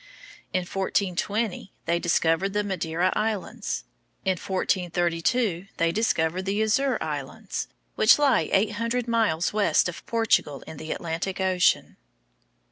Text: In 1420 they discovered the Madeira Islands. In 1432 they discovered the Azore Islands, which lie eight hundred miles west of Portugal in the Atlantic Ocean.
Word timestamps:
In 0.51 0.61
1420 0.61 1.73
they 1.85 1.99
discovered 1.99 2.53
the 2.53 2.63
Madeira 2.63 3.13
Islands. 3.15 3.83
In 4.25 4.31
1432 4.31 5.67
they 5.77 5.91
discovered 5.91 6.45
the 6.45 6.59
Azore 6.63 6.97
Islands, 7.03 7.67
which 7.93 8.17
lie 8.17 8.49
eight 8.51 8.71
hundred 8.77 9.07
miles 9.07 9.53
west 9.53 9.87
of 9.87 10.03
Portugal 10.07 10.63
in 10.65 10.77
the 10.77 10.91
Atlantic 10.91 11.39
Ocean. 11.39 11.97